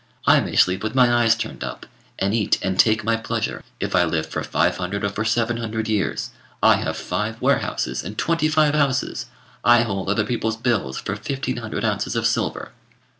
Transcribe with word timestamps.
I 0.25 0.39
may 0.39 0.55
sleep 0.55 0.81
with 0.81 0.95
my 0.95 1.13
eyes 1.13 1.35
turned 1.35 1.63
up, 1.63 1.85
and 2.17 2.33
eat 2.33 2.57
and 2.63 2.79
take 2.79 3.03
my 3.03 3.15
pleasure, 3.15 3.61
if 3.79 3.95
I 3.95 4.03
live 4.03 4.25
for 4.25 4.43
five 4.43 4.77
hundred 4.77 5.03
or 5.03 5.09
for 5.09 5.23
seven 5.23 5.57
hundred 5.57 5.87
years. 5.87 6.31
I 6.63 6.77
have 6.77 6.97
five 6.97 7.39
warehouses 7.39 8.03
and 8.03 8.17
twenty 8.17 8.47
five 8.47 8.73
houses. 8.73 9.27
I 9.63 9.81
hold 9.83 10.09
other 10.09 10.25
people's 10.25 10.57
bills 10.57 10.97
for 10.99 11.15
fifteen 11.15 11.57
hundred 11.57 11.85
ounces 11.85 12.15
of 12.15 12.25
silver." 12.25 12.71